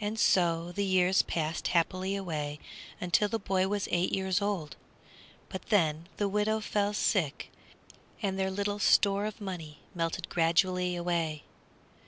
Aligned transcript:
And 0.00 0.18
so 0.18 0.72
the 0.72 0.86
years 0.86 1.20
passed 1.20 1.68
happily 1.76 2.16
away 2.16 2.58
till 3.12 3.28
the 3.28 3.38
boy 3.38 3.68
was 3.68 3.88
eight 3.92 4.10
years 4.10 4.40
old, 4.40 4.74
but 5.50 5.66
then 5.66 6.08
the 6.16 6.30
widow 6.30 6.60
fell 6.60 6.94
sick, 6.94 7.50
and 8.22 8.38
their 8.38 8.50
little 8.50 8.78
store 8.78 9.26
of 9.26 9.38
money 9.38 9.80
melted 9.94 10.30
gradually 10.30 10.96
away. 10.96 11.44